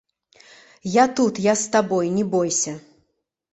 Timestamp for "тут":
1.19-1.41